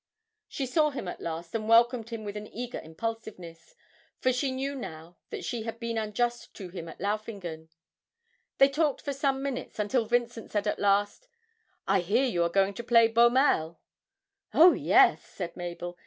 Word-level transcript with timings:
She 0.47 0.65
saw 0.65 0.89
him 0.89 1.07
at 1.07 1.21
last 1.21 1.53
and 1.53 1.69
welcomed 1.69 2.09
him 2.09 2.23
with 2.23 2.35
an 2.35 2.47
eager 2.47 2.79
impulsiveness 2.79 3.75
for 4.19 4.33
she 4.33 4.49
knew 4.49 4.73
now 4.73 5.17
that 5.29 5.45
she 5.45 5.61
had 5.61 5.79
been 5.79 5.95
unjust 5.99 6.55
to 6.55 6.69
him 6.69 6.87
at 6.89 6.99
Laufingen. 6.99 7.69
They 8.57 8.67
talked 8.69 9.03
for 9.03 9.13
some 9.13 9.43
minutes, 9.43 9.77
until 9.77 10.05
Vincent 10.05 10.49
said 10.49 10.65
at 10.65 10.79
last, 10.79 11.27
'I 11.87 11.99
hear 11.99 12.25
you 12.25 12.41
are 12.43 12.49
going 12.49 12.73
to 12.73 12.83
play 12.83 13.09
Beaumelle?' 13.09 13.79
'Oh, 14.55 14.71
yes,' 14.73 15.23
said 15.23 15.55
Mabel. 15.55 15.99